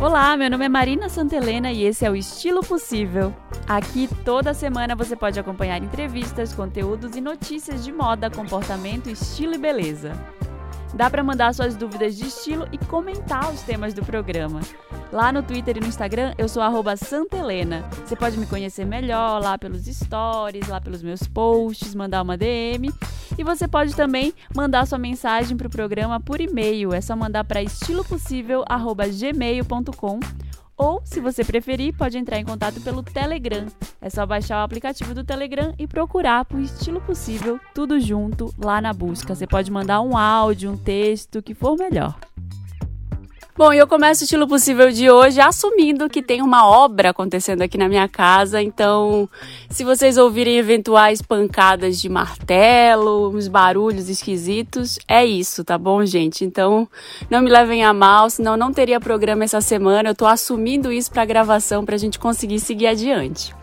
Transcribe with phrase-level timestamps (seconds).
[0.00, 3.32] Olá, meu nome é Marina Santelena e esse é o Estilo Possível.
[3.68, 9.58] Aqui toda semana você pode acompanhar entrevistas, conteúdos e notícias de moda, comportamento, estilo e
[9.58, 10.12] beleza.
[10.94, 14.60] Dá para mandar suas dúvidas de estilo e comentar os temas do programa.
[15.10, 16.62] Lá no Twitter e no Instagram eu sou
[16.96, 17.84] @santelena.
[18.04, 22.92] Você pode me conhecer melhor lá pelos stories, lá pelos meus posts, mandar uma DM
[23.38, 26.92] e você pode também mandar sua mensagem para o programa por e-mail.
[26.92, 30.20] É só mandar para estilopossível@gmail.com
[30.82, 33.66] ou, se você preferir, pode entrar em contato pelo Telegram.
[34.00, 38.80] É só baixar o aplicativo do Telegram e procurar por estilo possível, tudo junto lá
[38.80, 39.34] na busca.
[39.34, 42.18] Você pode mandar um áudio, um texto, o que for melhor.
[43.54, 47.76] Bom, eu começo o estilo possível de hoje assumindo que tem uma obra acontecendo aqui
[47.76, 48.62] na minha casa.
[48.62, 49.28] Então,
[49.68, 56.46] se vocês ouvirem eventuais pancadas de martelo, uns barulhos esquisitos, é isso, tá bom, gente?
[56.46, 56.88] Então,
[57.28, 60.08] não me levem a mal, senão não teria programa essa semana.
[60.08, 63.54] Eu tô assumindo isso pra gravação pra gente conseguir seguir adiante.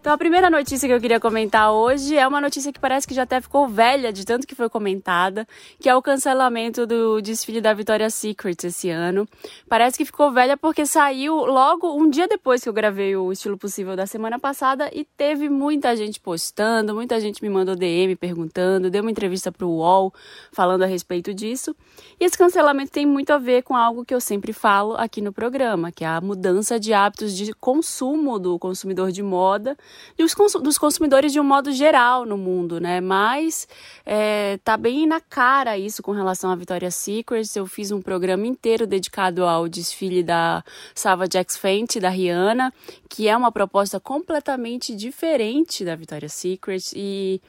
[0.00, 3.12] Então, a primeira notícia que eu queria comentar hoje é uma notícia que parece que
[3.12, 5.44] já até ficou velha de tanto que foi comentada,
[5.80, 9.28] que é o cancelamento do desfile da Victoria's Secret esse ano.
[9.68, 13.58] Parece que ficou velha porque saiu logo um dia depois que eu gravei o Estilo
[13.58, 18.90] Possível da semana passada e teve muita gente postando, muita gente me mandou DM perguntando,
[18.90, 20.14] deu uma entrevista para o UOL
[20.52, 21.74] falando a respeito disso.
[22.20, 25.32] E esse cancelamento tem muito a ver com algo que eu sempre falo aqui no
[25.32, 29.76] programa, que é a mudança de hábitos de consumo do consumidor de moda
[30.16, 33.00] dos, dos consumidores de um modo geral no mundo, né?
[33.00, 33.68] Mas
[34.04, 37.46] é, tá bem na cara isso com relação à Victoria's Secret.
[37.54, 42.72] Eu fiz um programa inteiro dedicado ao desfile da Savage X Fenty, da Rihanna,
[43.08, 46.92] que é uma proposta completamente diferente da Victoria's Secret.
[46.94, 47.40] E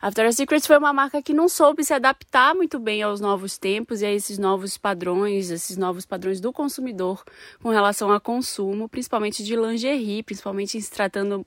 [0.00, 3.58] a Victoria's Secret foi uma marca que não soube se adaptar muito bem aos novos
[3.58, 7.22] tempos e a esses novos padrões, esses novos padrões do consumidor
[7.62, 11.46] com relação a consumo, principalmente de lingerie, principalmente se tratando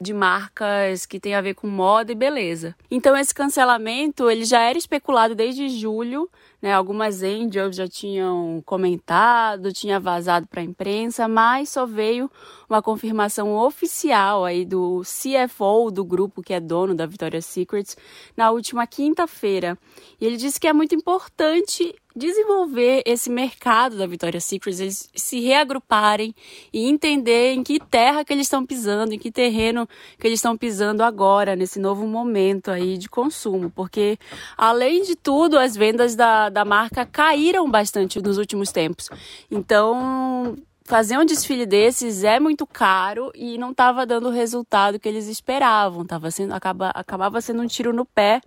[0.00, 2.74] de marcas que tem a ver com moda e beleza.
[2.90, 6.28] Então esse cancelamento ele já era especulado desde julho,
[6.60, 6.72] né?
[6.72, 12.30] Algumas angels já tinham comentado, tinha vazado para a imprensa, mas só veio
[12.68, 17.94] uma confirmação oficial aí do CFO do grupo que é dono da Victoria's Secret
[18.36, 19.78] na última quinta-feira.
[20.20, 25.40] E ele disse que é muito importante desenvolver esse mercado da Victoria's Secret, eles se
[25.40, 26.34] reagruparem
[26.72, 29.88] e entender em que terra que eles estão pisando, em que terreno
[30.18, 33.70] que eles estão pisando agora, nesse novo momento aí de consumo.
[33.70, 34.18] Porque,
[34.56, 39.08] além de tudo, as vendas da, da marca caíram bastante nos últimos tempos.
[39.50, 40.56] Então,
[40.90, 45.28] fazer um desfile desses é muito caro e não estava dando o resultado que eles
[45.28, 46.04] esperavam.
[46.04, 48.40] Tava sendo, acaba, acabava sendo um tiro no pé,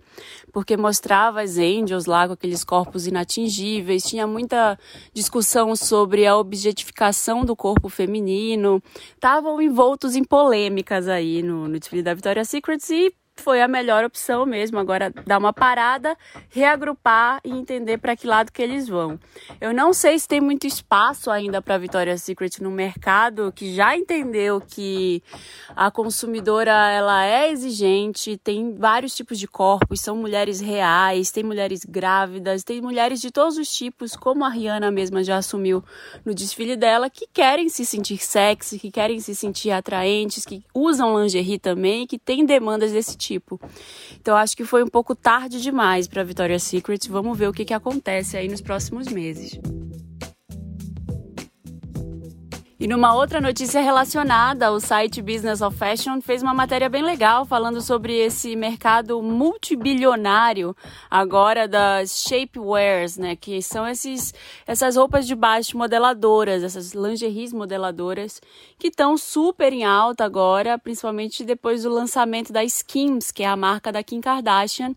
[0.52, 4.78] porque mostrava as angels lá com aqueles corpos inatingíveis, tinha muita
[5.14, 8.82] discussão sobre a objetificação do corpo feminino,
[9.14, 14.04] estavam envoltos em polêmicas aí no, no desfile da Victoria's Secret e foi a melhor
[14.04, 14.78] opção mesmo.
[14.78, 16.16] Agora dar uma parada,
[16.48, 19.18] reagrupar e entender para que lado que eles vão.
[19.60, 23.96] Eu não sei se tem muito espaço ainda para Victoria's Secret no mercado que já
[23.96, 25.22] entendeu que
[25.74, 31.84] a consumidora ela é exigente, tem vários tipos de corpos, são mulheres reais, tem mulheres
[31.84, 35.82] grávidas, tem mulheres de todos os tipos, como a Rihanna mesma já assumiu
[36.24, 41.20] no desfile dela, que querem se sentir sexy, que querem se sentir atraentes, que usam
[41.20, 43.23] lingerie também, que têm demandas desse tipo.
[44.20, 47.08] Então acho que foi um pouco tarde demais para Victoria's Secret.
[47.08, 49.58] Vamos ver o que, que acontece aí nos próximos meses.
[52.84, 57.46] E numa outra notícia relacionada, o site Business of Fashion fez uma matéria bem legal
[57.46, 60.76] falando sobre esse mercado multibilionário
[61.10, 64.34] agora das shapewears, né, que são esses
[64.66, 68.38] essas roupas de baixo modeladoras, essas lingeries modeladoras
[68.78, 73.56] que estão super em alta agora, principalmente depois do lançamento da Skims, que é a
[73.56, 74.94] marca da Kim Kardashian,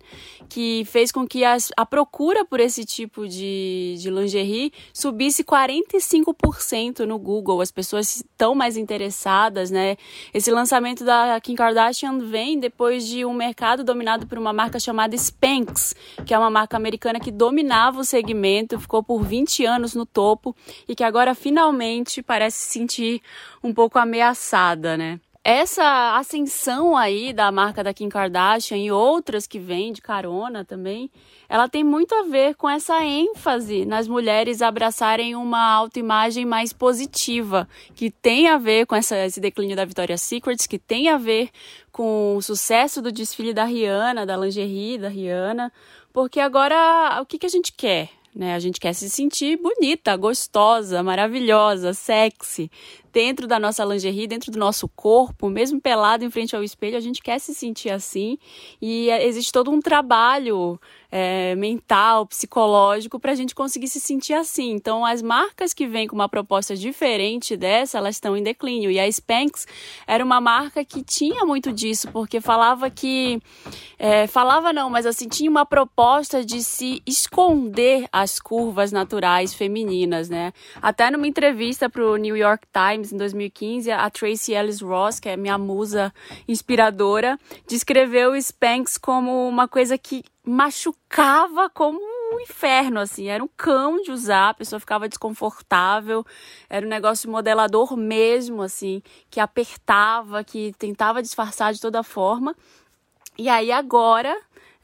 [0.50, 7.06] que fez com que as, a procura por esse tipo de, de lingerie subisse 45%
[7.06, 7.62] no Google.
[7.62, 9.98] As pessoas estão mais interessadas, né?
[10.34, 15.16] Esse lançamento da Kim Kardashian vem depois de um mercado dominado por uma marca chamada
[15.16, 15.96] Spanx,
[16.26, 20.56] que é uma marca americana que dominava o segmento, ficou por 20 anos no topo
[20.90, 23.22] e que agora finalmente parece se sentir
[23.64, 25.20] um pouco ameaçada, né?
[25.50, 31.10] Essa ascensão aí da marca da Kim Kardashian e outras que vêm de carona também,
[31.48, 37.66] ela tem muito a ver com essa ênfase nas mulheres abraçarem uma autoimagem mais positiva,
[37.96, 41.50] que tem a ver com essa, esse declínio da Victoria's Secret, que tem a ver
[41.94, 45.72] com o sucesso do desfile da Rihanna, da lingerie da Rihanna,
[46.12, 48.10] porque agora o que, que a gente quer?
[48.38, 48.54] Né?
[48.54, 52.70] A gente quer se sentir bonita, gostosa, maravilhosa, sexy,
[53.12, 57.00] dentro da nossa lingerie, dentro do nosso corpo, mesmo pelado em frente ao espelho, a
[57.00, 58.38] gente quer se sentir assim.
[58.80, 60.80] E é, existe todo um trabalho
[61.20, 64.72] é, mental, psicológico, para a gente conseguir se sentir assim.
[64.74, 68.92] Então, as marcas que vêm com uma proposta diferente dessa, elas estão em declínio.
[68.92, 69.66] E a Spanx
[70.06, 73.42] era uma marca que tinha muito disso, porque falava que.
[73.98, 80.30] É, falava não, mas assim, tinha uma proposta de se esconder as curvas naturais femininas,
[80.30, 80.54] né?
[80.80, 85.30] Até numa entrevista para o New York Times em 2015, a Tracy Ellis Ross, que
[85.30, 86.14] é minha musa
[86.48, 93.50] inspiradora, descreveu o Spanx como uma coisa que machucava como um inferno, assim, era um
[93.56, 96.26] cão de usar, a pessoa ficava desconfortável,
[96.70, 102.56] era um negócio modelador mesmo, assim, que apertava, que tentava disfarçar de toda forma.
[103.38, 104.36] E aí agora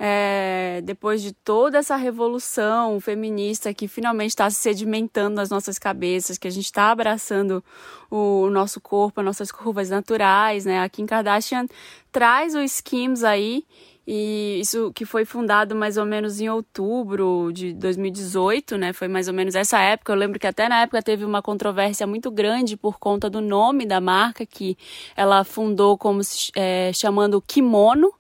[0.06, 6.38] é, depois de toda essa revolução feminista que finalmente está se sedimentando nas nossas cabeças,
[6.38, 7.64] que a gente está abraçando
[8.12, 10.84] o, nosso corpo, as nossas curvas naturais, né?
[10.84, 11.68] A Kim Kardashian
[12.12, 13.66] traz o Skims aí
[14.06, 18.92] e isso que foi fundado mais ou menos em outubro de 2018, né?
[18.92, 20.12] Foi mais ou menos essa época.
[20.12, 23.86] Eu lembro que até na época teve uma controvérsia muito grande por conta do nome
[23.86, 24.78] da marca que
[25.16, 26.22] ela fundou como
[26.56, 28.14] é, chamando kimono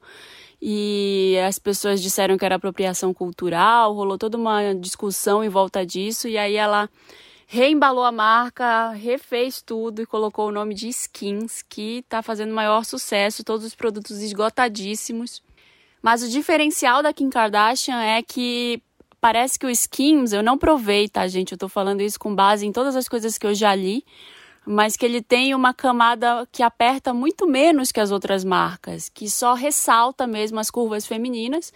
[0.65, 6.25] e as pessoas disseram que era apropriação cultural, rolou toda uma discussão em volta disso,
[6.25, 6.89] e aí ela
[7.45, 12.85] reembalou a marca, refez tudo e colocou o nome de Skins, que está fazendo maior
[12.85, 15.43] sucesso, todos os produtos esgotadíssimos.
[16.03, 18.83] Mas o diferencial da Kim Kardashian é que
[19.21, 21.53] parece que o Skins, eu não provei, tá, gente?
[21.53, 24.03] Eu tô falando isso com base em todas as coisas que eu já li
[24.65, 29.29] mas que ele tem uma camada que aperta muito menos que as outras marcas, que
[29.29, 31.73] só ressalta mesmo as curvas femininas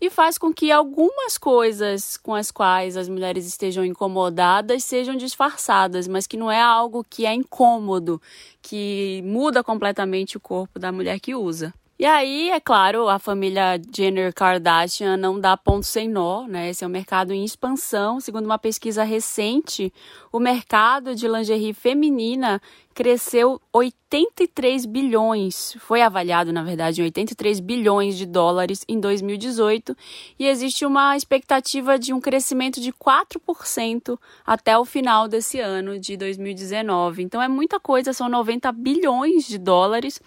[0.00, 6.08] e faz com que algumas coisas com as quais as mulheres estejam incomodadas sejam disfarçadas,
[6.08, 8.20] mas que não é algo que é incômodo,
[8.62, 11.74] que muda completamente o corpo da mulher que usa.
[12.00, 16.70] E aí, é claro, a família Jenner Kardashian não dá ponto sem nó, né?
[16.70, 18.18] Esse é um mercado em expansão.
[18.20, 19.92] Segundo uma pesquisa recente,
[20.32, 22.58] o mercado de lingerie feminina
[23.00, 29.96] cresceu 83 bilhões, foi avaliado, na verdade, em 83 bilhões de dólares em 2018
[30.38, 36.14] e existe uma expectativa de um crescimento de 4% até o final desse ano de
[36.14, 37.22] 2019.
[37.22, 40.20] Então é muita coisa, são 90 bilhões de dólares.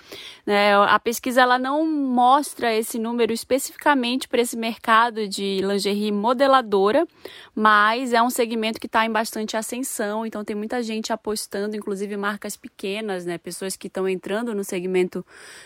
[0.43, 0.73] Né?
[0.75, 7.07] A pesquisa ela não mostra esse número especificamente para esse mercado de lingerie modeladora,
[7.53, 12.17] mas é um segmento que está em bastante ascensão, então tem muita gente apostando, inclusive
[12.17, 13.37] marcas pequenas, né?
[13.37, 15.25] Pessoas que estão entrando no segmento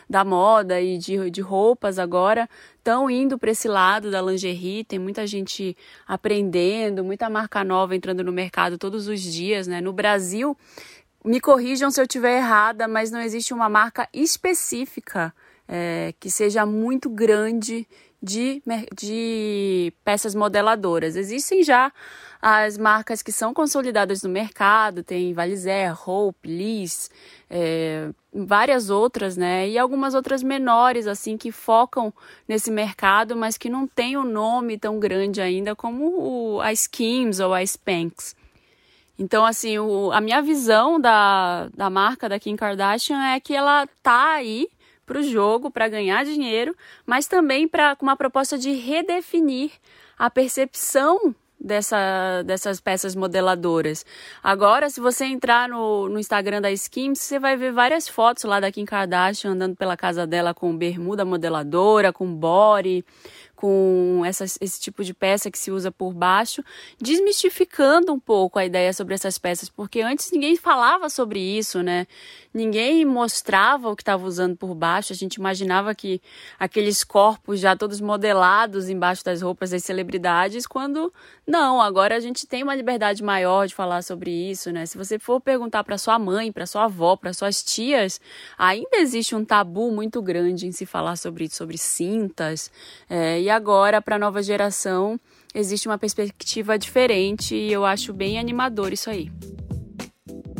[0.09, 4.83] da moda e de, de roupas agora estão indo para esse lado da lingerie.
[4.83, 5.77] Tem muita gente
[6.07, 9.79] aprendendo, muita marca nova entrando no mercado todos os dias, né?
[9.79, 10.57] No Brasil,
[11.23, 15.31] me corrijam se eu estiver errada, mas não existe uma marca específica
[15.67, 17.87] é, que seja muito grande
[18.21, 18.63] de,
[18.95, 21.15] de peças modeladoras.
[21.15, 21.91] Existem já
[22.41, 27.09] as marcas que são consolidadas no mercado, tem Valizer, Hope, Liz,
[27.49, 29.67] é, várias outras, né?
[29.67, 32.13] E algumas outras menores, assim, que focam
[32.47, 37.39] nesse mercado, mas que não tem um nome tão grande ainda como o, a Skims
[37.39, 38.35] ou a Spanx.
[39.19, 43.87] Então, assim, o, a minha visão da, da marca da Kim Kardashian é que ela
[44.03, 44.67] tá aí
[45.07, 49.71] para o jogo, para ganhar dinheiro, mas também para com uma proposta de redefinir
[50.19, 54.05] a percepção dessa, dessas peças modeladoras.
[54.43, 58.59] Agora, se você entrar no, no Instagram da Skims, você vai ver várias fotos lá
[58.59, 63.03] da Kim Kardashian andando pela casa dela com bermuda modeladora, com body,
[63.57, 66.63] com esse tipo de peça que se usa por baixo,
[67.01, 72.05] desmistificando um pouco a ideia sobre essas peças, porque antes ninguém falava sobre isso, né?
[72.53, 76.21] Ninguém mostrava o que estava usando por baixo, a gente imaginava que
[76.59, 81.11] aqueles corpos já todos modelados embaixo das roupas das celebridades, quando
[81.45, 84.85] não, agora a gente tem uma liberdade maior de falar sobre isso, né?
[84.85, 88.21] Se você for perguntar para sua mãe, para sua avó, para suas tias,
[88.55, 92.71] ainda existe um tabu muito grande em se falar sobre sobre cintas,
[93.09, 95.17] é, e agora, para a nova geração,
[95.55, 99.31] existe uma perspectiva diferente e eu acho bem animador isso aí.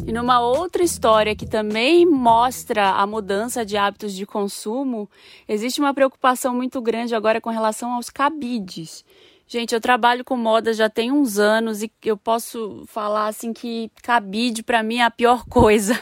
[0.08, 5.10] E numa outra história que também mostra a mudança de hábitos de consumo,
[5.50, 9.04] existe uma preocupação muito grande agora com relação aos cabides.
[9.50, 13.92] Gente, eu trabalho com moda já tem uns anos e eu posso falar assim que
[14.02, 16.02] cabide para mim é a pior coisa.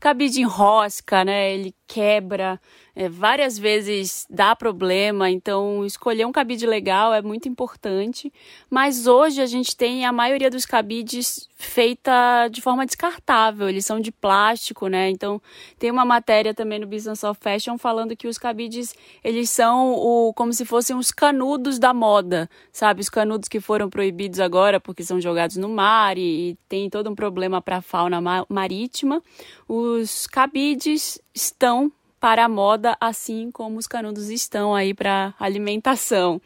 [0.00, 1.54] Cabide em rosca, né?
[1.54, 2.60] Ele quebra,
[2.94, 8.32] é, várias vezes dá problema, então escolher um cabide legal é muito importante.
[8.70, 14.00] Mas hoje a gente tem a maioria dos cabides feita de forma descartável, eles são
[14.00, 15.10] de plástico, né?
[15.10, 15.40] Então
[15.78, 20.32] tem uma matéria também no Business of Fashion falando que os cabides eles são o
[20.34, 23.00] como se fossem os canudos da moda, sabe?
[23.00, 27.10] Os canudos que foram proibidos agora porque são jogados no mar e, e tem todo
[27.10, 29.22] um problema para a fauna marítima.
[29.68, 36.40] Os cabides estão para a moda, assim como os canudos estão aí para alimentação.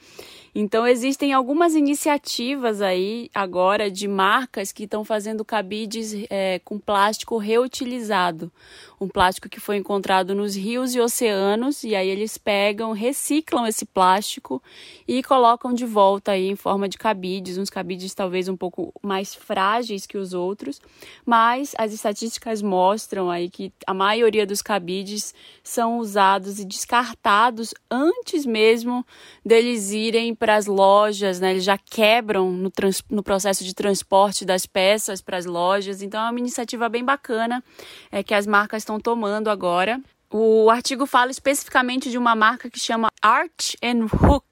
[0.55, 7.39] Então existem algumas iniciativas aí agora de marcas que estão fazendo cabides é, com plástico
[7.39, 8.53] reutilizado,
[9.01, 13.87] um plástico que foi encontrado nos rios e oceanos e aí eles pegam, reciclam esse
[13.87, 14.63] plástico
[15.09, 19.35] e colocam de volta aí em forma de cabides, uns cabides talvez um pouco mais
[19.35, 20.81] frágeis que os outros,
[21.25, 28.45] mas as estatísticas mostram aí que a maioria dos cabides são usados e descartados antes
[28.45, 29.05] mesmo
[29.45, 31.53] deles irem para as lojas, né?
[31.53, 36.03] Eles já quebram no, trans, no processo de transporte das peças para as lojas.
[36.03, 37.65] Então é uma iniciativa bem bacana
[38.11, 40.01] é, que as marcas estão tomando agora.
[40.33, 44.47] O artigo fala especificamente de uma marca que chama Arch and Hook,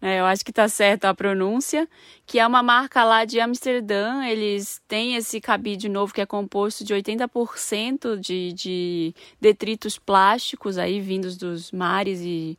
[0.00, 0.20] né?
[0.20, 1.88] eu acho que está certa a pronúncia,
[2.26, 4.24] que é uma marca lá de Amsterdã.
[4.26, 11.00] Eles têm esse cabide novo que é composto de 80% de, de detritos plásticos aí
[11.00, 12.58] vindos dos mares e,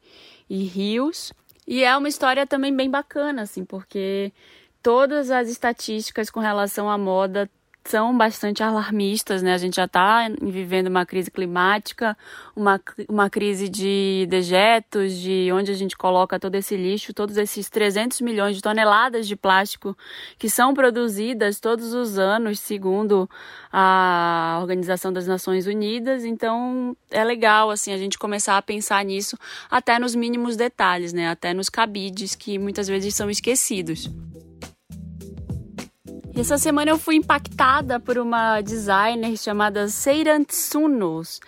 [0.50, 1.32] e rios.
[1.68, 4.32] E é uma história também bem bacana, assim, porque
[4.82, 7.48] todas as estatísticas com relação à moda
[7.88, 9.54] são bastante alarmistas, né?
[9.54, 12.18] A gente já está vivendo uma crise climática,
[12.56, 17.70] uma, uma crise de dejetos, de onde a gente coloca todo esse lixo, todos esses
[17.70, 19.98] 300 milhões de toneladas de plástico
[20.38, 23.30] que são produzidas todos os anos, segundo
[23.72, 26.26] a Organização das Nações Unidas.
[26.26, 29.38] Então, é legal, assim, a gente começar a pensar nisso
[29.72, 31.30] até nos mínimos detalhes, né?
[31.30, 34.10] Até nos cabides que muitas vezes são esquecidos.
[36.40, 41.42] Essa semana eu fui impactada por uma designer chamada Seiran Tsunos.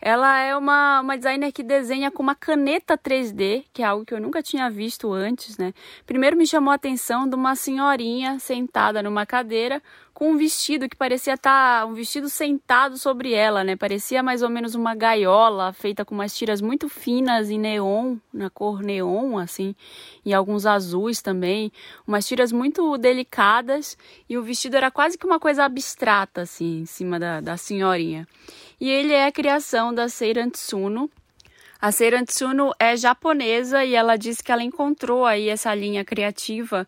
[0.00, 4.14] Ela é uma, uma designer que desenha com uma caneta 3D, que é algo que
[4.14, 5.74] eu nunca tinha visto antes, né?
[6.06, 9.82] Primeiro me chamou a atenção de uma senhorinha sentada numa cadeira
[10.16, 13.76] com um vestido que parecia estar tá, um vestido sentado sobre ela, né?
[13.76, 18.48] Parecia mais ou menos uma gaiola feita com umas tiras muito finas em neon, na
[18.48, 19.74] cor neon, assim,
[20.24, 21.70] e alguns azuis também,
[22.08, 23.94] umas tiras muito delicadas
[24.26, 28.26] e o vestido era quase que uma coisa abstrata, assim, em cima da, da senhorinha.
[28.80, 31.10] E ele é a criação da Seiran Tsuno,
[31.80, 36.86] a Seiran Tsuno é japonesa e ela disse que ela encontrou aí essa linha criativa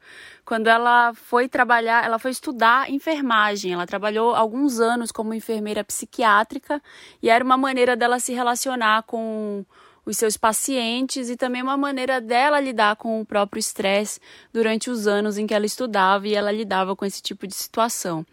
[0.49, 3.75] quando ela foi trabalhar, ela foi estudar enfermagem.
[3.75, 6.83] Ela trabalhou alguns anos como enfermeira psiquiátrica
[7.23, 9.63] e era uma maneira dela se relacionar com
[10.07, 14.19] os seus pacientes e também uma maneira dela lidar com o próprio estresse
[14.51, 18.25] durante os anos em que ela estudava e ela lidava com esse tipo de situação.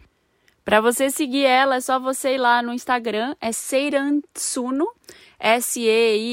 [0.66, 4.88] Para você seguir ela, é só você ir lá no Instagram, é Seiran Tsuno,
[5.40, 6.32] S-E-I-R-A-N-T-S-U-N-O.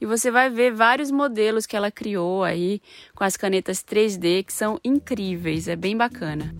[0.00, 2.80] E você vai ver vários modelos que ela criou aí
[3.14, 6.54] com as canetas 3D que são incríveis, é bem bacana.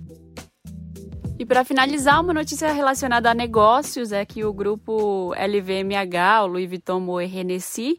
[1.39, 6.69] E para finalizar, uma notícia relacionada a negócios é que o grupo LVMH, o Louis
[6.69, 7.99] Vuitton Moet Hennessy,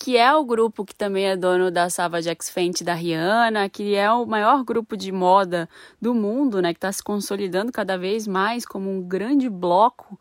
[0.00, 3.94] que é o grupo que também é dono da Savage X Fenty da Rihanna, que
[3.94, 5.68] é o maior grupo de moda
[6.00, 10.18] do mundo, né, que está se consolidando cada vez mais como um grande bloco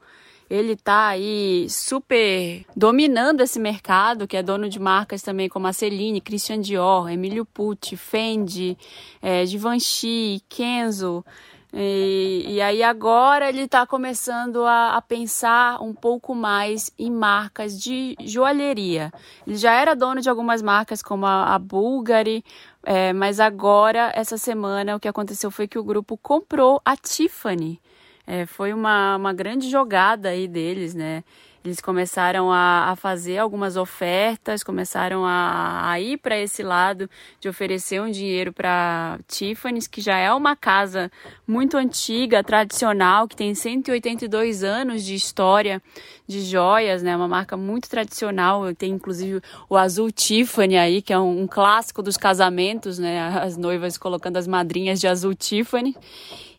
[0.49, 5.73] ele tá aí super dominando esse mercado, que é dono de marcas também como a
[5.73, 8.75] Celine, Christian Dior, Emilio Pucci, Fendi,
[9.21, 11.23] é, Givenchy, Kenzo.
[11.71, 17.79] E, e, aí agora ele está começando a, a, pensar um pouco mais em marcas
[17.79, 19.11] de joalheria.
[19.45, 22.43] Ele já era dono de algumas marcas como a, a Bulgari,
[22.83, 27.79] é, mas agora, essa semana, o que aconteceu foi que o grupo comprou a Tiffany.
[28.25, 31.23] É, foi uma, uma grande jogada aí deles, né?
[31.63, 37.49] Eles começaram a, a fazer algumas ofertas, começaram a, a ir para esse lado de
[37.49, 41.11] oferecer um dinheiro para Tiffany's, que já é uma casa
[41.45, 45.81] muito antiga, tradicional, que tem 182 anos de história
[46.25, 47.13] de joias, né?
[47.13, 48.73] Uma marca muito tradicional.
[48.73, 53.19] Tem inclusive o azul Tiffany aí, que é um, um clássico dos casamentos, né?
[53.37, 55.93] As noivas colocando as madrinhas de azul Tiffany.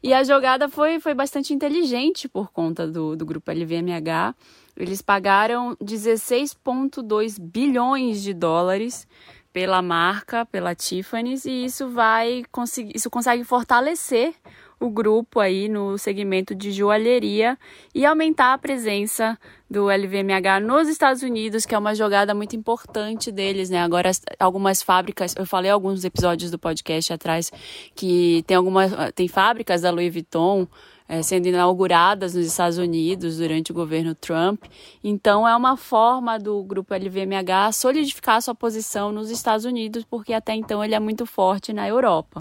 [0.03, 4.35] E a jogada foi, foi bastante inteligente por conta do, do grupo LVMH.
[4.77, 9.07] Eles pagaram 16,2 bilhões de dólares
[9.53, 14.35] pela marca, pela Tiffany's, e isso vai conseguir, isso consegue fortalecer
[14.81, 17.59] o grupo aí no segmento de joalheria
[17.95, 23.31] e aumentar a presença do LVMH nos Estados Unidos, que é uma jogada muito importante
[23.31, 23.83] deles, né?
[23.83, 27.53] Agora algumas fábricas, eu falei alguns episódios do podcast atrás
[27.95, 30.67] que tem algumas tem fábricas da Louis Vuitton
[31.11, 34.63] é, sendo inauguradas nos Estados Unidos durante o governo Trump.
[35.03, 40.55] Então, é uma forma do grupo LVMH solidificar sua posição nos Estados Unidos, porque até
[40.55, 42.41] então ele é muito forte na Europa.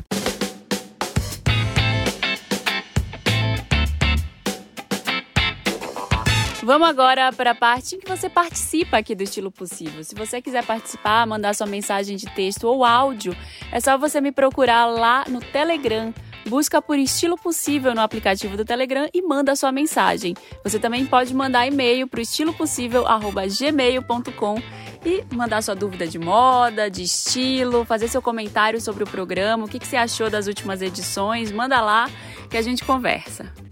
[6.62, 10.04] Vamos agora para a parte em que você participa aqui do Estilo Possível.
[10.04, 13.36] Se você quiser participar, mandar sua mensagem de texto ou áudio,
[13.72, 16.14] é só você me procurar lá no Telegram
[16.50, 20.36] busca por Estilo Possível no aplicativo do Telegram e manda sua mensagem.
[20.64, 24.62] Você também pode mandar e-mail para o estilopossível@gmail.com
[25.06, 29.68] e mandar sua dúvida de moda, de estilo, fazer seu comentário sobre o programa, o
[29.68, 32.10] que, que você achou das últimas edições, manda lá
[32.50, 33.69] que a gente conversa.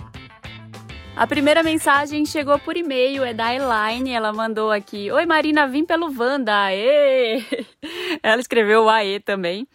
[1.17, 4.11] A primeira mensagem chegou por e-mail, é da Elaine.
[4.11, 6.65] Ela mandou aqui: Oi Marina, vim pelo Wanda.
[6.65, 7.43] Aê!
[8.21, 9.67] Ela escreveu o Aê também.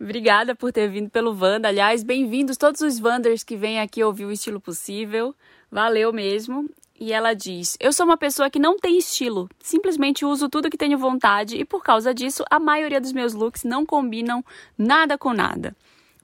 [0.00, 1.68] Obrigada por ter vindo pelo Wanda.
[1.68, 5.32] Aliás, bem-vindos todos os Wanders que vêm aqui ouvir o estilo possível.
[5.70, 6.68] Valeu mesmo.
[6.98, 10.76] E ela diz: Eu sou uma pessoa que não tem estilo, simplesmente uso tudo que
[10.76, 14.44] tenho vontade e por causa disso a maioria dos meus looks não combinam
[14.76, 15.76] nada com nada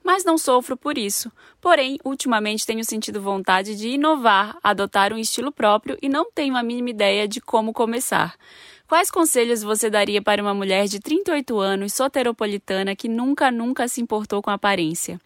[0.04, 1.32] mas não sofro por isso.
[1.60, 6.62] Porém, ultimamente tenho sentido vontade de inovar, adotar um estilo próprio e não tenho a
[6.62, 8.36] mínima ideia de como começar.
[8.86, 14.02] Quais conselhos você daria para uma mulher de 38 anos, soteropolitana, que nunca, nunca se
[14.02, 15.18] importou com aparência?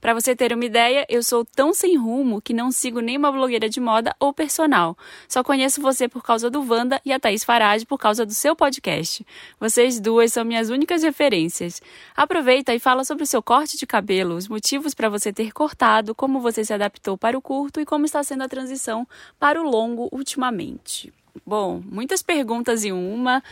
[0.00, 3.68] Para você ter uma ideia, eu sou tão sem rumo que não sigo nenhuma blogueira
[3.68, 4.98] de moda ou personal.
[5.28, 8.56] Só conheço você por causa do Wanda e a Thaís Farage por causa do seu
[8.56, 9.24] podcast.
[9.60, 11.80] Vocês duas são minhas únicas referências.
[12.16, 16.16] Aproveita e fala sobre o seu corte de cabelo, os motivos para você ter cortado,
[16.16, 19.06] como você se adaptou para o curto e como está sendo a transição
[19.38, 21.12] para o longo ultimamente.
[21.46, 23.42] Bom, muitas perguntas em uma.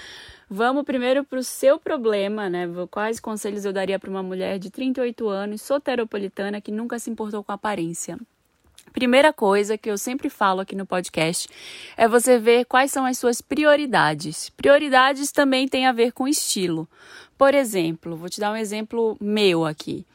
[0.48, 2.68] Vamos primeiro para o seu problema, né?
[2.90, 7.42] Quais conselhos eu daria para uma mulher de 38 anos, soteropolitana, que nunca se importou
[7.42, 8.18] com aparência?
[8.92, 11.48] Primeira coisa que eu sempre falo aqui no podcast
[11.96, 14.50] é você ver quais são as suas prioridades.
[14.50, 16.86] Prioridades também têm a ver com estilo.
[17.38, 20.06] Por exemplo, vou te dar um exemplo meu aqui.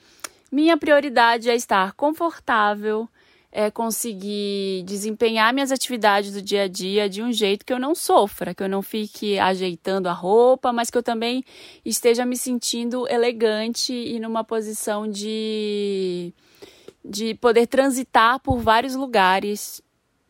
[0.51, 3.09] Minha prioridade é estar confortável,
[3.57, 7.95] é, conseguir desempenhar minhas atividades do dia a dia de um jeito que eu não
[7.95, 11.43] sofra, que eu não fique ajeitando a roupa, mas que eu também
[11.83, 16.31] esteja me sentindo elegante e numa posição de,
[17.03, 19.81] de poder transitar por vários lugares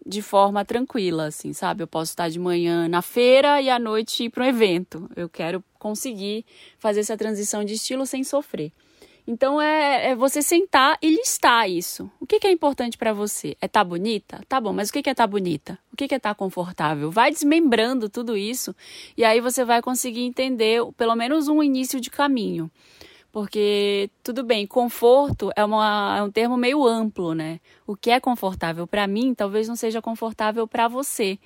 [0.06, 1.84] de forma tranquila, assim, sabe?
[1.84, 5.12] Eu posso estar de manhã na feira e à noite ir para um evento.
[5.18, 6.46] Eu quero conseguir
[6.80, 8.72] fazer essa transição de estilo sem sofrer.
[9.28, 12.10] Então é, é, você sentar e listar isso.
[12.18, 13.58] O que, que é importante para você?
[13.60, 14.42] É tá bonita?
[14.48, 15.78] Tá bom, mas o que, que é tá bonita?
[15.92, 17.12] O que, que é tá confortável?
[17.12, 18.74] Vai desmembrando tudo isso
[19.18, 22.72] e aí você vai conseguir entender pelo menos um início de caminho.
[23.30, 27.60] Porque, tudo bem, conforto é, uma, é um termo meio amplo, né?
[27.86, 31.38] O que é confortável para mim talvez não seja confortável para você.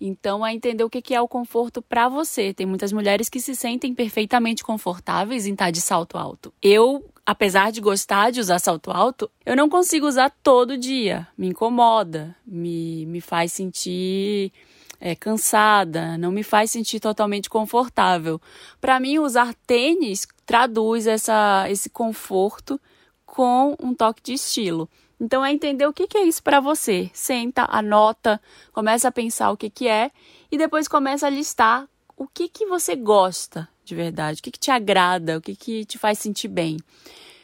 [0.00, 2.54] Então, é entender o que é o conforto para você.
[2.54, 6.52] Tem muitas mulheres que se sentem perfeitamente confortáveis em estar de salto alto.
[6.62, 11.28] Eu, apesar de gostar de usar salto alto, eu não consigo usar todo dia.
[11.38, 14.52] Me incomoda, me, me faz sentir
[15.00, 18.40] é, cansada, não me faz sentir totalmente confortável.
[18.80, 22.80] Para mim, usar tênis traduz essa, esse conforto
[23.24, 24.90] com um toque de estilo.
[25.20, 27.08] Então é entender o que, que é isso para você.
[27.14, 28.40] Senta, anota,
[28.72, 30.10] começa a pensar o que, que é
[30.50, 34.58] e depois começa a listar o que, que você gosta de verdade, o que, que
[34.58, 36.78] te agrada, o que, que te faz sentir bem.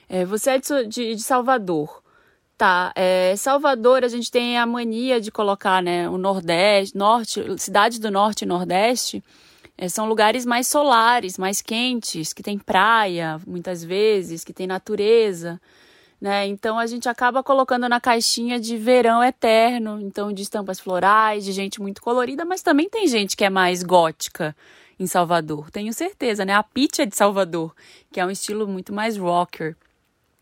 [0.09, 2.02] É, você é de, de, de Salvador.
[2.56, 7.98] Tá, é, Salvador a gente tem a mania de colocar, né, o Nordeste, Norte, cidades
[7.98, 9.22] do Norte e Nordeste,
[9.76, 15.61] é, são lugares mais solares, mais quentes, que tem praia, muitas vezes, que tem natureza
[16.20, 16.46] né?
[16.46, 21.52] Então a gente acaba colocando na caixinha de verão eterno, então de estampas florais, de
[21.52, 24.56] gente muito colorida, mas também tem gente que é mais gótica
[24.98, 26.54] em Salvador, tenho certeza, né?
[26.54, 27.74] A Pitch é de Salvador,
[28.11, 29.76] que é um estilo muito mais rocker.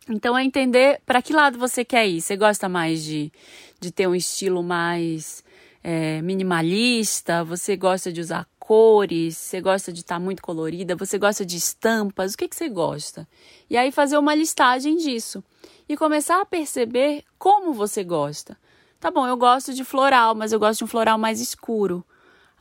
[0.08, 2.20] Então é entender para que lado você quer ir.
[2.20, 3.32] Você gosta mais de,
[3.80, 5.42] de ter um estilo mais
[5.82, 7.42] é, minimalista?
[7.44, 9.36] Você gosta de usar cores?
[9.36, 10.94] Você gosta de estar tá muito colorida?
[10.96, 12.34] Você gosta de estampas?
[12.34, 13.26] O que, que você gosta?
[13.68, 15.42] E aí fazer uma listagem disso
[15.88, 18.56] e começar a perceber como você gosta.
[19.00, 22.04] Tá bom, eu gosto de floral, mas eu gosto de um floral mais escuro.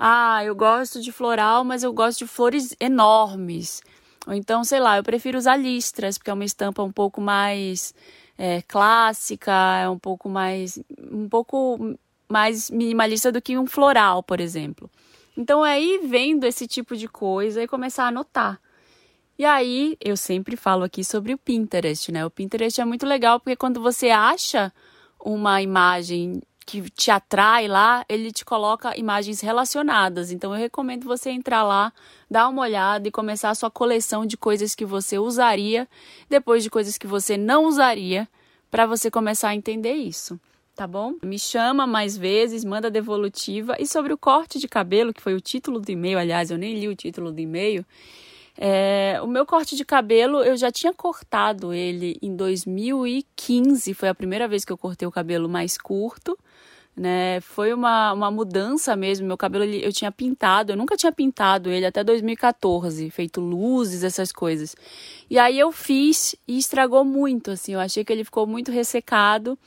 [0.05, 3.81] Ah, eu gosto de floral, mas eu gosto de flores enormes.
[4.27, 7.95] Ou então, sei lá, eu prefiro usar listras, porque é uma estampa um pouco mais
[8.37, 10.77] é, clássica, é um pouco mais
[11.09, 11.95] um pouco
[12.27, 14.91] mais minimalista do que um floral, por exemplo.
[15.37, 18.59] Então é ir vendo esse tipo de coisa e começar a anotar.
[19.39, 22.25] E aí, eu sempre falo aqui sobre o Pinterest, né?
[22.25, 24.69] O Pinterest é muito legal porque quando você acha
[25.23, 30.31] uma imagem que te atrai lá, ele te coloca imagens relacionadas.
[30.31, 31.91] Então eu recomendo você entrar lá,
[32.29, 35.87] dar uma olhada e começar a sua coleção de coisas que você usaria,
[36.29, 38.27] depois de coisas que você não usaria,
[38.71, 40.39] para você começar a entender isso.
[40.75, 41.13] Tá bom?
[41.23, 43.75] Me chama mais vezes, manda devolutiva.
[43.79, 46.73] E sobre o corte de cabelo, que foi o título do e-mail, aliás, eu nem
[46.73, 47.85] li o título do e-mail.
[48.57, 54.15] É, o meu corte de cabelo, eu já tinha cortado ele em 2015, foi a
[54.15, 56.37] primeira vez que eu cortei o cabelo mais curto
[56.95, 57.41] né?
[57.41, 59.27] Foi uma, uma mudança mesmo.
[59.27, 64.31] Meu cabelo eu tinha pintado, eu nunca tinha pintado ele até 2014, feito luzes, essas
[64.31, 64.75] coisas.
[65.29, 67.73] E aí eu fiz e estragou muito, assim.
[67.73, 69.57] Eu achei que ele ficou muito ressecado.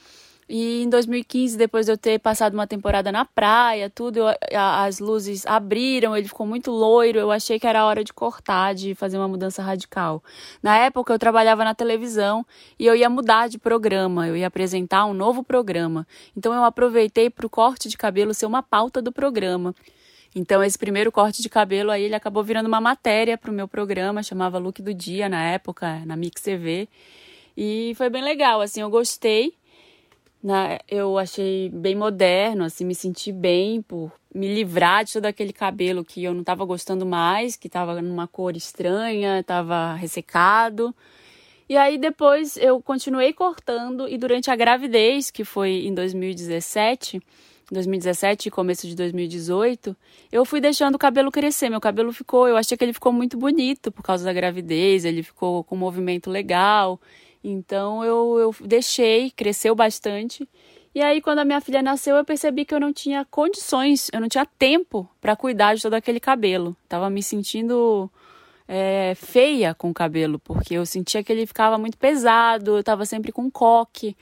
[0.48, 4.85] E em 2015, depois de eu ter passado uma temporada na praia, tudo, eu, a,
[4.85, 7.18] as luzes abriram, ele ficou muito loiro.
[7.18, 10.22] Eu achei que era hora de cortar, de fazer uma mudança radical.
[10.62, 12.46] Na época, eu trabalhava na televisão
[12.78, 16.06] e eu ia mudar de programa, eu ia apresentar um novo programa.
[16.37, 19.74] Então, eu aproveitei para o corte de cabelo ser uma pauta do programa.
[20.32, 23.66] Então, esse primeiro corte de cabelo aí, ele acabou virando uma matéria para o meu
[23.66, 26.88] programa, chamava Look do Dia na época, na Mix TV.
[27.56, 29.54] E foi bem legal, assim, eu gostei
[30.42, 35.53] na, eu achei bem moderno, assim, me senti bem por me livrar de todo aquele
[35.53, 40.94] cabelo que eu não estava gostando mais, que estava numa cor estranha, estava ressecado.
[41.68, 47.20] E aí depois eu continuei cortando e durante a gravidez, que foi em 2017,
[47.72, 49.96] 2017 e começo de 2018,
[50.31, 51.68] eu fui deixando o cabelo crescer.
[51.68, 55.25] Meu cabelo ficou, eu achei que ele ficou muito bonito por causa da gravidez, ele
[55.25, 57.01] ficou com um movimento legal.
[57.48, 60.48] Então eu, eu deixei, cresceu bastante.
[60.92, 64.20] E aí, quando a minha filha nasceu, eu percebi que eu não tinha condições, eu
[64.20, 66.74] não tinha tempo para cuidar de todo aquele cabelo.
[66.88, 68.11] Tava me sentindo
[68.66, 73.04] é, feia com o cabelo, porque eu sentia que ele ficava muito pesado, eu tava
[73.04, 74.16] sempre com coque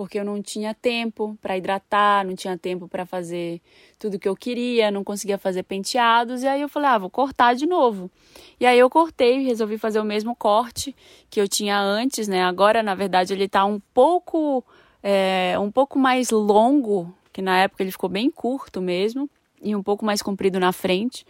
[0.00, 3.60] porque eu não tinha tempo para hidratar, não tinha tempo para fazer
[3.98, 7.54] tudo que eu queria, não conseguia fazer penteados, e aí eu falei, ah, vou cortar
[7.54, 8.10] de novo.
[8.58, 10.96] E aí eu cortei, resolvi fazer o mesmo corte
[11.28, 12.42] que eu tinha antes, né?
[12.42, 14.64] Agora, na verdade, ele tá um pouco
[15.02, 19.28] é, um pouco mais longo, que na época ele ficou bem curto mesmo,
[19.60, 21.26] e um pouco mais comprido na frente.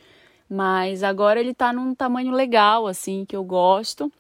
[0.48, 4.12] Mas agora ele tá num tamanho legal, assim, que eu gosto.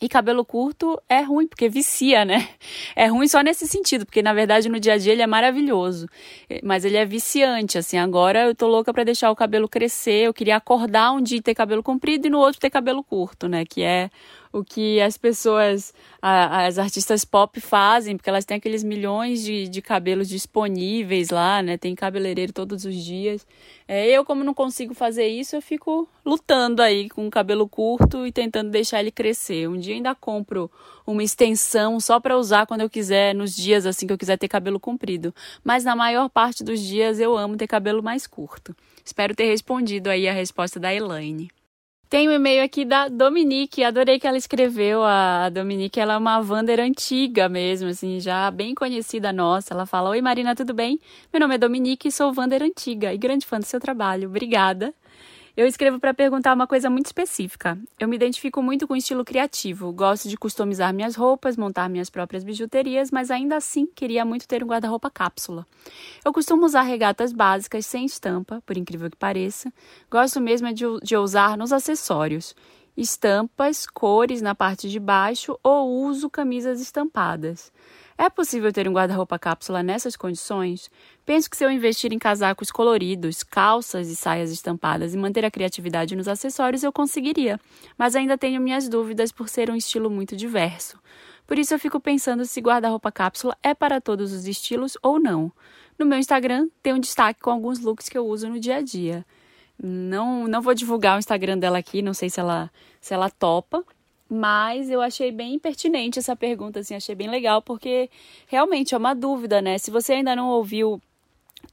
[0.00, 2.48] E cabelo curto é ruim, porque vicia, né?
[2.96, 6.08] É ruim só nesse sentido, porque na verdade no dia a dia ele é maravilhoso.
[6.62, 7.98] Mas ele é viciante, assim.
[7.98, 10.26] Agora eu tô louca para deixar o cabelo crescer.
[10.26, 13.48] Eu queria acordar um dia e ter cabelo comprido e no outro ter cabelo curto,
[13.48, 13.64] né?
[13.64, 14.10] Que é
[14.52, 19.68] o que as pessoas, a, as artistas pop fazem, porque elas têm aqueles milhões de,
[19.68, 21.76] de cabelos disponíveis lá, né?
[21.76, 23.46] Tem cabeleireiro todos os dias.
[23.86, 28.26] É, eu, como não consigo fazer isso, eu fico lutando aí com o cabelo curto
[28.26, 29.68] e tentando deixar ele crescer.
[29.68, 30.70] Um dia ainda compro
[31.06, 34.48] uma extensão só para usar quando eu quiser, nos dias assim que eu quiser ter
[34.48, 35.34] cabelo comprido.
[35.62, 38.74] Mas na maior parte dos dias eu amo ter cabelo mais curto.
[39.04, 41.50] Espero ter respondido aí a resposta da Elaine.
[42.10, 45.04] Tem um e-mail aqui da Dominique, adorei que ela escreveu.
[45.04, 49.72] A Dominique, ela é uma Wander antiga mesmo, assim, já bem conhecida nossa.
[49.72, 50.98] Ela fala: Oi Marina, tudo bem?
[51.32, 54.28] Meu nome é Dominique sou Wander antiga e grande fã do seu trabalho.
[54.28, 54.92] Obrigada.
[55.60, 57.78] Eu escrevo para perguntar uma coisa muito específica.
[57.98, 59.92] Eu me identifico muito com o estilo criativo.
[59.92, 64.64] Gosto de customizar minhas roupas, montar minhas próprias bijuterias, mas ainda assim queria muito ter
[64.64, 65.66] um guarda-roupa cápsula.
[66.24, 69.70] Eu costumo usar regatas básicas sem estampa, por incrível que pareça.
[70.10, 72.56] Gosto mesmo de, de usar nos acessórios
[72.96, 77.70] estampas, cores na parte de baixo ou uso camisas estampadas.
[78.22, 80.90] É possível ter um guarda-roupa cápsula nessas condições?
[81.24, 85.50] Penso que se eu investir em casacos coloridos, calças e saias estampadas e manter a
[85.50, 87.58] criatividade nos acessórios, eu conseguiria.
[87.96, 90.98] Mas ainda tenho minhas dúvidas por ser um estilo muito diverso.
[91.46, 95.50] Por isso eu fico pensando se guarda-roupa cápsula é para todos os estilos ou não.
[95.98, 98.82] No meu Instagram tem um destaque com alguns looks que eu uso no dia a
[98.82, 99.24] dia.
[99.82, 103.82] Não, não vou divulgar o Instagram dela aqui, não sei se ela, se ela topa,
[104.30, 108.08] mas eu achei bem pertinente essa pergunta, assim, achei bem legal, porque
[108.46, 109.76] realmente é uma dúvida, né?
[109.76, 111.02] Se você ainda não ouviu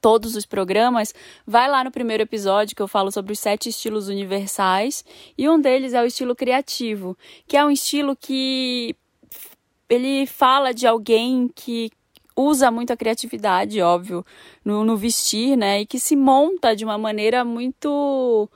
[0.01, 1.13] todos os programas,
[1.45, 5.05] vai lá no primeiro episódio que eu falo sobre os sete estilos universais,
[5.37, 7.15] e um deles é o estilo criativo,
[7.47, 8.95] que é um estilo que
[9.87, 11.91] ele fala de alguém que
[12.35, 14.25] usa muito a criatividade, óbvio,
[14.65, 15.81] no, no vestir, né?
[15.81, 18.49] E que se monta de uma maneira muito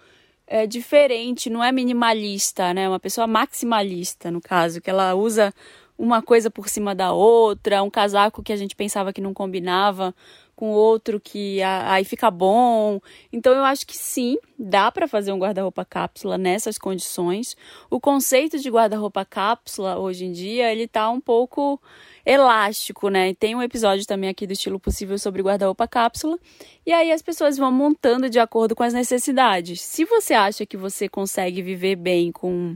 [0.51, 2.89] é, diferente, não é minimalista, né?
[2.89, 5.53] Uma pessoa maximalista, no caso, que ela usa
[5.97, 10.13] uma coisa por cima da outra, um casaco que a gente pensava que não combinava
[10.53, 12.99] com outro que aí fica bom.
[13.31, 17.55] Então eu acho que sim, dá para fazer um guarda-roupa cápsula nessas condições.
[17.89, 21.81] O conceito de guarda-roupa cápsula hoje em dia, ele tá um pouco
[22.25, 23.33] elástico, né?
[23.33, 26.37] Tem um episódio também aqui do estilo possível sobre guarda-roupa cápsula.
[26.85, 29.81] E aí as pessoas vão montando de acordo com as necessidades.
[29.81, 32.75] Se você acha que você consegue viver bem com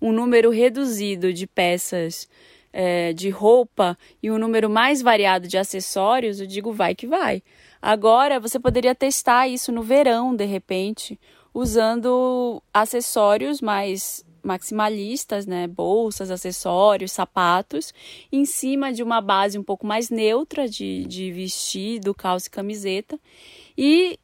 [0.00, 2.28] um número reduzido de peças
[2.72, 7.42] é, de roupa e um número mais variado de acessórios, eu digo vai que vai.
[7.80, 11.18] Agora você poderia testar isso no verão, de repente,
[11.54, 15.66] usando acessórios mais maximalistas, né?
[15.66, 17.92] Bolsas, acessórios, sapatos,
[18.30, 23.18] em cima de uma base um pouco mais neutra de, de vestido, calça e camiseta.
[23.76, 24.18] E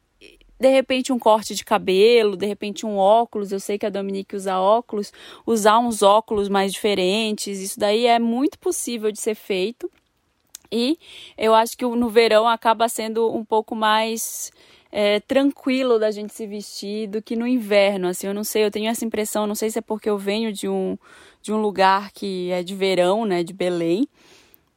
[0.63, 3.51] de repente um corte de cabelo, de repente um óculos.
[3.51, 5.13] Eu sei que a Dominique usa óculos,
[5.45, 7.59] usar uns óculos mais diferentes.
[7.61, 9.91] Isso daí é muito possível de ser feito.
[10.71, 10.99] E
[11.37, 14.51] eu acho que no verão acaba sendo um pouco mais
[14.93, 18.09] é, tranquilo da gente se vestir do que no inverno.
[18.09, 19.47] Assim, eu não sei, eu tenho essa impressão.
[19.47, 20.99] Não sei se é porque eu venho de um,
[21.41, 24.07] de um lugar que é de verão, né, de Belém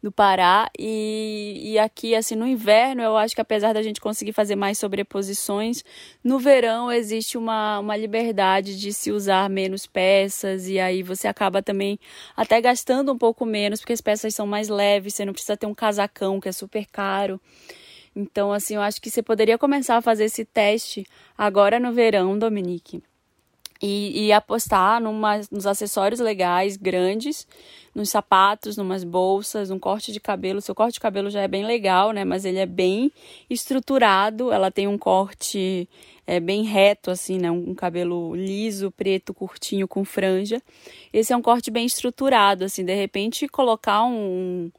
[0.06, 4.34] do Pará e, e aqui assim no inverno eu acho que apesar da gente conseguir
[4.34, 5.84] fazer mais sobreposições
[6.23, 11.60] no verão existe uma, uma liberdade de se usar menos peças e aí você acaba
[11.63, 11.99] também
[12.38, 15.65] até gastando um pouco menos porque as peças são mais leves você não precisa ter
[15.65, 17.41] um casacão que é super caro
[18.15, 21.06] então assim eu acho que você poderia começar a fazer esse teste
[21.38, 23.04] agora no verão Dominique
[23.82, 27.47] e, e apostar numa, nos acessórios legais, grandes,
[27.93, 30.62] nos sapatos, numas bolsas, um corte de cabelo.
[30.62, 32.25] Seu corte de cabelo já é bem legal, né?
[32.25, 33.12] Mas ele é bem
[33.49, 34.51] estruturado.
[34.51, 35.88] Ela tem um corte
[36.25, 37.51] é, bem reto, assim, né?
[37.51, 40.62] Um, cabelo liso, preto, curtinho, com franja.
[41.13, 42.84] Esse é um corte bem estruturado, assim.
[42.84, 44.71] De repente, colocar um, um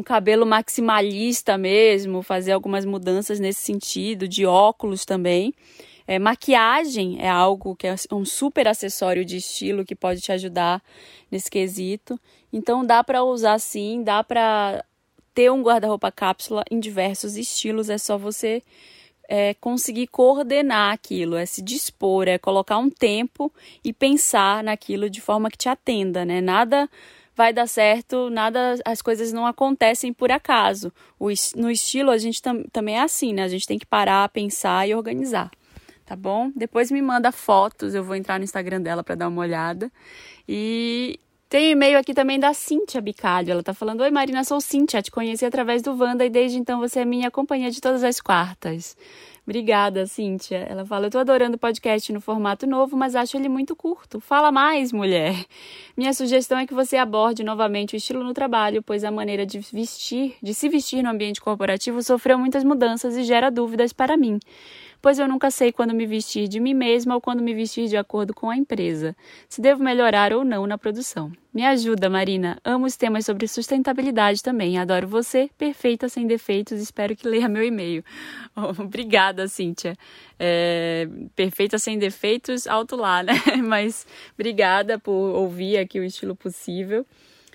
[0.00, 5.52] cabelo maximalista mesmo, fazer algumas mudanças nesse sentido, de óculos também.
[6.06, 10.80] É, maquiagem é algo que é um super acessório de estilo que pode te ajudar
[11.30, 12.18] nesse quesito.
[12.52, 14.84] Então dá para usar sim, dá para
[15.34, 18.62] ter um guarda-roupa cápsula em diversos estilos, é só você
[19.28, 23.52] é, conseguir coordenar aquilo, é se dispor, é colocar um tempo
[23.82, 26.40] e pensar naquilo de forma que te atenda, né?
[26.40, 26.88] Nada
[27.34, 30.92] vai dar certo, nada, as coisas não acontecem por acaso.
[31.18, 33.44] O, no estilo a gente tam, também é assim, né?
[33.44, 35.50] A gente tem que parar, pensar e organizar
[36.04, 36.50] tá bom?
[36.54, 39.90] Depois me manda fotos, eu vou entrar no Instagram dela para dar uma olhada.
[40.46, 41.18] E
[41.48, 43.50] tem um e-mail aqui também da Cíntia Bicalho.
[43.50, 46.80] Ela tá falando: Oi Marina, sou Cíntia, te conheci através do Wanda e desde então
[46.80, 48.96] você é minha companhia de todas as quartas.
[49.44, 50.58] Obrigada, Cíntia.
[50.68, 54.20] Ela fala: Eu tô adorando o podcast no formato novo, mas acho ele muito curto.
[54.20, 55.34] Fala mais, mulher.
[55.96, 59.58] Minha sugestão é que você aborde novamente o estilo no trabalho, pois a maneira de
[59.58, 64.38] vestir, de se vestir no ambiente corporativo sofreu muitas mudanças e gera dúvidas para mim
[65.02, 67.96] pois eu nunca sei quando me vestir de mim mesma ou quando me vestir de
[67.96, 69.16] acordo com a empresa,
[69.48, 71.32] se devo melhorar ou não na produção.
[71.52, 72.58] Me ajuda, Marina.
[72.64, 74.78] Amo os temas sobre sustentabilidade também.
[74.78, 76.80] Adoro você, perfeita sem defeitos.
[76.80, 78.02] Espero que leia meu e-mail.
[78.54, 79.96] Oh, obrigada, Cíntia.
[80.38, 83.32] É, perfeita sem defeitos, alto lá, né?
[83.66, 87.06] Mas obrigada por ouvir aqui o estilo possível.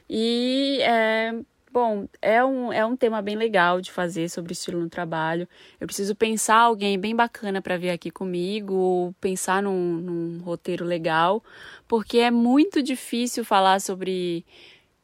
[0.09, 1.35] E é,
[1.71, 5.47] Bom, é um, é um tema bem legal de fazer sobre estilo no trabalho.
[5.79, 11.43] Eu preciso pensar alguém bem bacana para vir aqui comigo, pensar num, num roteiro legal,
[11.87, 14.45] porque é muito difícil falar sobre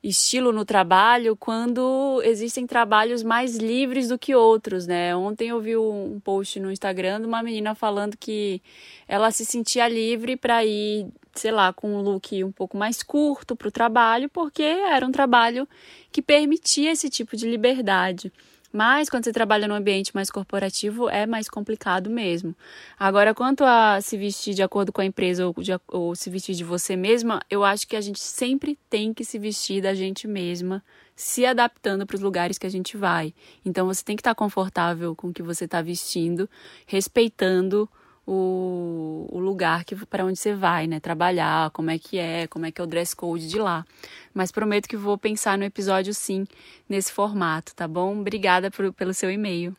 [0.01, 5.15] estilo no trabalho quando existem trabalhos mais livres do que outros, né?
[5.15, 8.61] Ontem eu vi um post no Instagram de uma menina falando que
[9.07, 13.55] ela se sentia livre para ir sei lá, com um look um pouco mais curto
[13.55, 15.67] para o trabalho, porque era um trabalho
[16.11, 18.31] que permitia esse tipo de liberdade.
[18.73, 22.55] Mas quando você trabalha num ambiente mais corporativo, é mais complicado mesmo.
[22.97, 26.55] Agora, quanto a se vestir de acordo com a empresa ou, de, ou se vestir
[26.55, 30.27] de você mesma, eu acho que a gente sempre tem que se vestir da gente
[30.27, 30.83] mesma,
[31.15, 33.31] se adaptando para os lugares que a gente vai.
[33.63, 36.49] Então, você tem que estar confortável com o que você está vestindo,
[36.87, 37.87] respeitando
[38.25, 40.99] o, o lugar que para onde você vai, né?
[40.99, 43.85] Trabalhar, como é que é, como é que é o dress code de lá.
[44.33, 46.45] Mas prometo que vou pensar no episódio sim,
[46.87, 48.19] nesse formato, tá bom?
[48.19, 49.75] Obrigada por, pelo seu e-mail.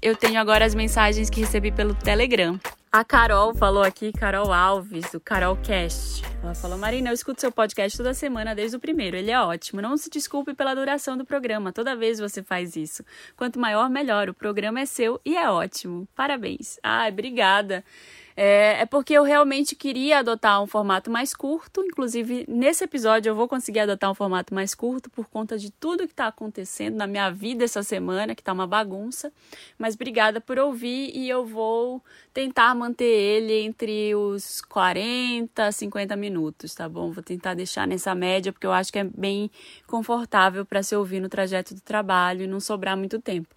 [0.00, 2.60] Eu tenho agora as mensagens que recebi pelo Telegram.
[2.94, 6.22] A Carol falou aqui, Carol Alves, do Carol Cast.
[6.40, 9.16] Ela falou, Marina, eu escuto seu podcast toda semana desde o primeiro.
[9.16, 9.82] Ele é ótimo.
[9.82, 11.72] Não se desculpe pela duração do programa.
[11.72, 13.04] Toda vez você faz isso.
[13.36, 14.28] Quanto maior, melhor.
[14.28, 16.06] O programa é seu e é ótimo.
[16.14, 16.78] Parabéns.
[16.84, 17.84] Ai, obrigada.
[18.36, 21.84] É, é, porque eu realmente queria adotar um formato mais curto.
[21.84, 26.06] Inclusive, nesse episódio eu vou conseguir adotar um formato mais curto por conta de tudo
[26.06, 29.32] que está acontecendo na minha vida essa semana, que está uma bagunça.
[29.78, 36.16] Mas obrigada por ouvir e eu vou tentar manter ele entre os 40 a 50
[36.16, 37.12] minutos, tá bom?
[37.12, 39.50] Vou tentar deixar nessa média, porque eu acho que é bem
[39.86, 43.54] confortável para se ouvir no trajeto do trabalho e não sobrar muito tempo.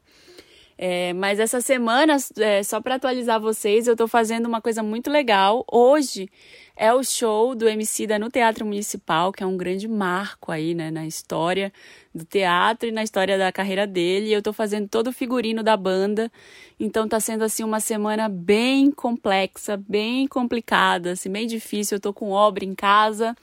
[0.78, 5.10] É, mas essa semana, é, só para atualizar vocês, eu estou fazendo uma coisa muito
[5.10, 5.66] legal.
[5.72, 6.30] Hoje
[6.78, 10.76] é o show do MC da no Teatro Municipal, que é um grande marco aí
[10.76, 11.74] né, na história
[12.14, 14.32] do teatro e na história da carreira dele.
[14.32, 16.32] Eu estou fazendo todo o figurino da banda.
[16.80, 21.96] Então está sendo assim uma semana bem complexa, bem complicada, assim, bem difícil.
[21.96, 23.36] Eu estou com obra em casa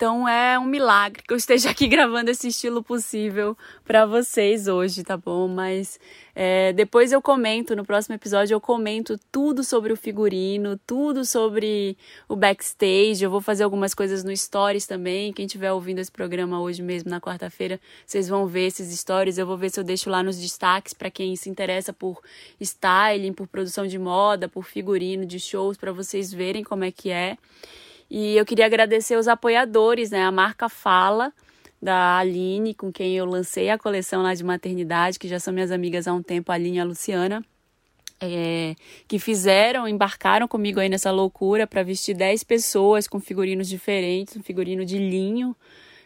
[0.00, 5.04] então é um milagre que eu esteja aqui gravando esse estilo possível para vocês hoje,
[5.04, 5.46] tá bom?
[5.46, 6.00] Mas
[6.34, 11.98] é, depois eu comento, no próximo episódio eu comento tudo sobre o figurino, tudo sobre
[12.26, 12.79] o backstage.
[12.82, 15.32] Eu vou fazer algumas coisas no Stories também.
[15.32, 19.36] Quem estiver ouvindo esse programa hoje mesmo, na quarta-feira, vocês vão ver esses stories.
[19.36, 22.22] Eu vou ver se eu deixo lá nos destaques para quem se interessa por
[22.58, 27.10] styling, por produção de moda, por figurino de shows, para vocês verem como é que
[27.10, 27.36] é.
[28.10, 30.24] E eu queria agradecer os apoiadores, né?
[30.24, 31.32] A marca Fala,
[31.82, 35.70] da Aline, com quem eu lancei a coleção lá de maternidade, que já são minhas
[35.70, 37.44] amigas há um tempo, a Aline e a Luciana.
[38.22, 38.74] É,
[39.08, 44.42] que fizeram, embarcaram comigo aí nessa loucura para vestir 10 pessoas com figurinos diferentes, um
[44.42, 45.56] figurino de linho,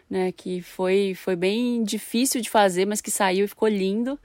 [0.08, 4.16] né, que foi, foi bem difícil de fazer, mas que saiu e ficou lindo.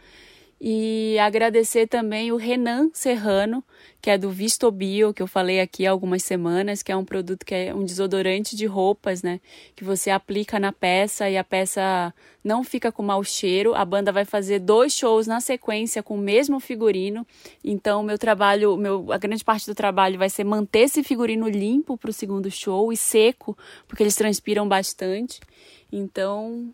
[0.62, 3.64] E agradecer também o Renan Serrano,
[4.02, 7.46] que é do Vistobio, que eu falei aqui há algumas semanas, que é um produto
[7.46, 9.40] que é um desodorante de roupas, né?
[9.74, 13.74] Que você aplica na peça e a peça não fica com mau cheiro.
[13.74, 17.26] A banda vai fazer dois shows na sequência com o mesmo figurino.
[17.64, 21.98] Então, meu trabalho, meu, a grande parte do trabalho vai ser manter esse figurino limpo
[21.98, 25.40] para o segundo show e seco, porque eles transpiram bastante.
[25.90, 26.74] Então,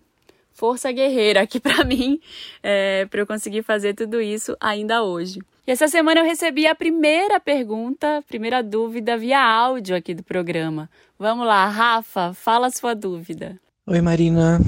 [0.55, 2.19] força guerreira aqui para mim,
[2.63, 5.39] é, para eu conseguir fazer tudo isso ainda hoje.
[5.67, 10.89] E essa semana eu recebi a primeira pergunta, primeira dúvida via áudio aqui do programa.
[11.19, 13.59] Vamos lá, Rafa, fala a sua dúvida.
[13.85, 14.59] Oi, Marina.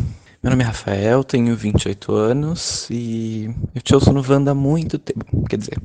[0.42, 5.00] Meu nome é Rafael, tenho 28 anos e eu te ouço no Wanda há muito
[5.00, 5.44] tempo.
[5.50, 5.78] Quer dizer,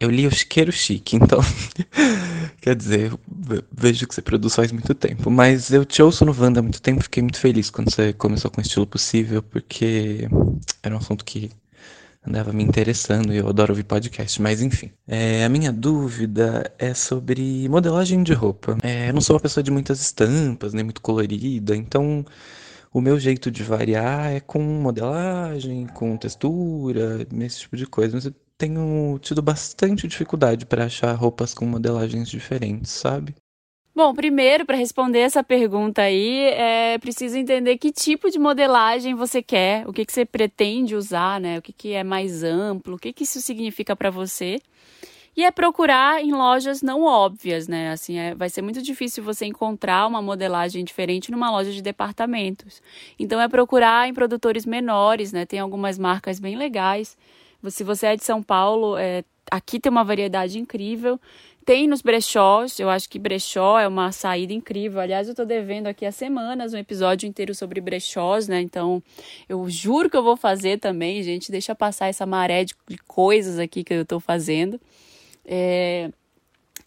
[0.00, 1.40] eu li o Chiqueiro Chique, então.
[2.60, 3.12] quer dizer,
[3.72, 5.30] vejo que você produz faz muito tempo.
[5.30, 8.50] Mas eu te ouço no Wanda há muito tempo, fiquei muito feliz quando você começou
[8.50, 10.28] com o estilo possível, porque
[10.82, 11.50] era um assunto que
[12.24, 14.40] andava me interessando e eu adoro ouvir podcast.
[14.40, 18.76] Mas enfim, é, a minha dúvida é sobre modelagem de roupa.
[18.82, 22.24] É, eu não sou uma pessoa de muitas estampas, nem muito colorida, então.
[22.90, 28.14] O meu jeito de variar é com modelagem, com textura, esse tipo de coisa.
[28.16, 33.34] Mas tenho tido bastante dificuldade para achar roupas com modelagens diferentes, sabe?
[33.94, 39.42] Bom, primeiro, para responder essa pergunta aí, é preciso entender que tipo de modelagem você
[39.42, 41.58] quer, o que, que você pretende usar, né?
[41.58, 44.60] O que, que é mais amplo, o que, que isso significa para você.
[45.36, 47.90] E é procurar em lojas não óbvias, né?
[47.90, 52.82] Assim, é, vai ser muito difícil você encontrar uma modelagem diferente numa loja de departamentos.
[53.18, 55.46] Então, é procurar em produtores menores, né?
[55.46, 57.16] Tem algumas marcas bem legais
[57.68, 61.20] se você é de São Paulo, é, aqui tem uma variedade incrível.
[61.64, 65.00] Tem nos brechós, eu acho que brechó é uma saída incrível.
[65.00, 68.58] Aliás, eu estou devendo aqui há semanas um episódio inteiro sobre brechós, né?
[68.62, 69.02] Então,
[69.46, 71.52] eu juro que eu vou fazer também, gente.
[71.52, 72.74] Deixa passar essa maré de,
[73.06, 74.80] coisas aqui que eu estou fazendo.
[75.44, 76.10] É,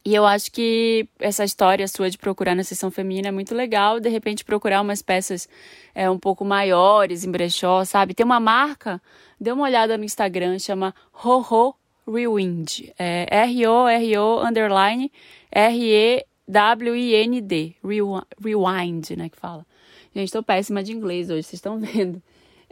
[0.04, 4.00] e eu acho que essa história sua de procurar na seção feminina é muito legal.
[4.00, 5.48] De repente, procurar umas peças
[5.94, 8.16] é, um pouco maiores em brechó, sabe?
[8.16, 9.00] Tem uma marca,
[9.40, 11.76] dê uma olhada no Instagram, chama Roho
[12.08, 12.92] Rewind.
[12.98, 15.12] É R-O-R-O underline
[15.52, 16.26] R-E-W-I-N-D.
[17.84, 19.30] Rewind, né?
[19.30, 19.64] Que fala.
[20.16, 22.20] Gente, tô péssima de inglês hoje, vocês estão vendo.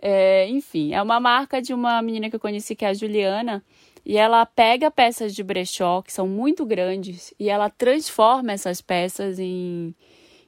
[0.01, 3.63] É, enfim, é uma marca de uma menina que eu conheci, que é a Juliana.
[4.05, 9.39] E ela pega peças de brechó, que são muito grandes, e ela transforma essas peças
[9.39, 9.93] em,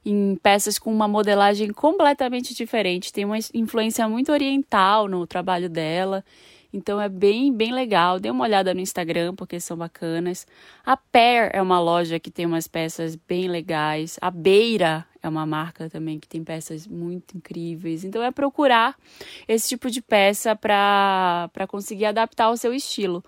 [0.06, 3.14] em peças com uma modelagem completamente diferente.
[3.14, 6.24] Tem uma influência muito oriental no trabalho dela.
[6.74, 8.20] Então é bem, bem legal.
[8.20, 10.48] Dê uma olhada no Instagram porque são bacanas.
[10.86, 14.17] A Pair é uma loja que tem umas peças bem legais.
[14.22, 18.04] A Beira é uma marca também que tem peças muito incríveis.
[18.04, 18.96] Então é procurar
[19.48, 23.24] esse tipo de peça para conseguir adaptar ao seu estilo.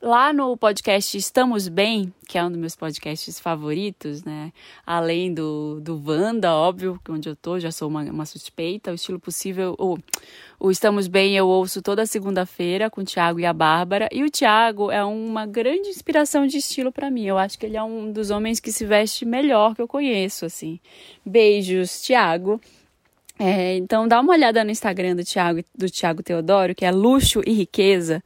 [0.00, 4.52] Lá no podcast Estamos Bem, que é um dos meus podcasts favoritos, né?
[4.86, 8.90] Além do, do Wanda, óbvio, onde eu tô, já sou uma, uma suspeita.
[8.90, 9.96] O Estilo Possível, o,
[10.60, 14.06] o Estamos Bem eu ouço toda segunda-feira com o Thiago e a Bárbara.
[14.12, 17.24] E o Thiago é uma grande inspiração de estilo para mim.
[17.24, 20.44] Eu acho que ele é um dos homens que se veste melhor que eu conheço,
[20.44, 20.78] assim.
[21.24, 22.60] Beijos, Thiago.
[23.38, 27.42] É, então dá uma olhada no Instagram do Thiago, do Thiago Teodoro, que é Luxo
[27.46, 28.22] e Riqueza,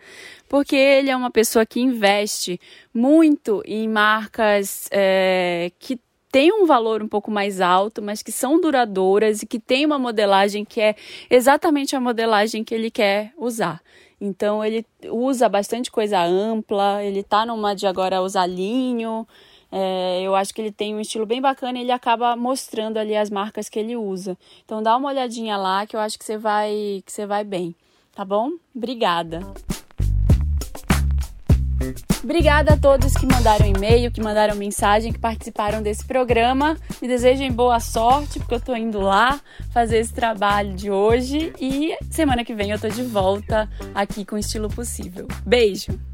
[0.49, 2.61] porque ele é uma pessoa que investe
[2.95, 5.99] muito em marcas é, que
[6.31, 9.99] têm um valor um pouco mais alto, mas que são duradouras e que tem uma
[9.99, 10.95] modelagem que é
[11.29, 13.83] exatamente a modelagem que ele quer usar.
[14.21, 19.27] Então ele usa bastante coisa ampla, ele tá numa de agora usar linho,
[19.73, 23.17] é, eu acho que ele tem um estilo bem bacana e ele acaba mostrando ali
[23.17, 24.37] as marcas que ele usa.
[24.65, 27.75] Então dá uma olhadinha lá que eu acho que você vai que você vai bem,
[28.15, 28.51] tá bom?
[28.75, 29.41] Obrigada.
[32.23, 36.77] Obrigada a todos que mandaram e-mail, que mandaram mensagem, que participaram desse programa.
[37.01, 39.41] Me desejem boa sorte, porque eu tô indo lá
[39.73, 44.37] fazer esse trabalho de hoje e semana que vem eu tô de volta aqui com
[44.37, 45.27] o estilo possível.
[45.47, 46.10] Beijo.